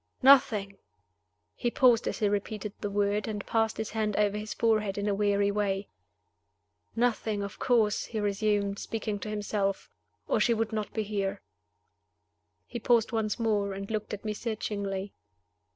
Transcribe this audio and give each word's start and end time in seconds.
"Nothing?" 0.23 0.79
He 1.53 1.69
paused 1.69 2.07
as 2.07 2.17
he 2.17 2.27
repeated 2.27 2.73
the 2.81 2.89
word, 2.89 3.27
and 3.27 3.45
passed 3.45 3.77
his 3.77 3.91
hand 3.91 4.15
over 4.15 4.35
his 4.35 4.51
forehead 4.51 4.97
in 4.97 5.07
a 5.07 5.13
weary 5.13 5.51
way. 5.51 5.89
"Nothing, 6.95 7.43
of 7.43 7.59
course," 7.59 8.05
he 8.05 8.19
resumed, 8.19 8.79
speaking 8.79 9.19
to 9.19 9.29
himself, 9.29 9.91
"or 10.27 10.39
she 10.39 10.55
would 10.55 10.73
not 10.73 10.91
be 10.91 11.03
here." 11.03 11.43
He 12.65 12.79
paused 12.79 13.11
once 13.11 13.37
more, 13.37 13.73
and 13.73 13.91
looked 13.91 14.11
at 14.11 14.25
me 14.25 14.33
searchingly. 14.33 15.13